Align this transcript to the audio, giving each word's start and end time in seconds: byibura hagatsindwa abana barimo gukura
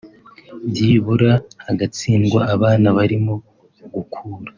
byibura 0.69 1.31
hagatsindwa 1.65 2.39
abana 2.55 2.87
barimo 2.97 3.33
gukura 3.93 4.37